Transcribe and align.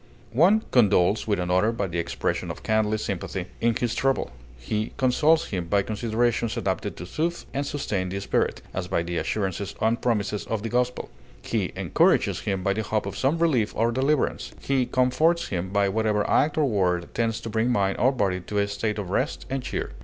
One 0.33 0.61
condoles 0.71 1.27
with 1.27 1.39
another 1.39 1.71
by 1.71 1.85
the 1.85 1.99
expression 1.99 2.49
of 2.49 2.63
kindly 2.63 2.97
sympathy 2.97 3.45
in 3.59 3.75
his 3.75 3.93
trouble; 3.93 4.31
he 4.57 4.93
consoles 4.97 5.49
him 5.49 5.67
by 5.67 5.83
considerations 5.83 6.57
adapted 6.57 6.97
to 6.97 7.05
soothe 7.05 7.43
and 7.53 7.63
sustain 7.67 8.09
the 8.09 8.19
spirit, 8.19 8.63
as 8.73 8.87
by 8.87 9.03
the 9.03 9.17
assurances 9.17 9.75
and 9.79 10.01
promises 10.01 10.43
of 10.47 10.63
the 10.63 10.69
gospel; 10.69 11.11
he 11.43 11.71
encourages 11.75 12.39
him 12.39 12.63
by 12.63 12.73
the 12.73 12.81
hope 12.81 13.05
of 13.05 13.15
some 13.15 13.37
relief 13.37 13.75
or 13.75 13.91
deliverance; 13.91 14.53
he 14.59 14.87
comforts 14.87 15.49
him 15.49 15.69
by 15.69 15.87
whatever 15.87 16.27
act 16.27 16.57
or 16.57 16.65
word 16.65 17.13
tends 17.13 17.39
to 17.41 17.49
bring 17.49 17.69
mind 17.69 17.95
or 17.99 18.11
body 18.11 18.39
to 18.41 18.57
a 18.57 18.67
state 18.67 18.97
of 18.97 19.11
rest 19.11 19.45
and 19.51 19.61
cheer. 19.61 19.91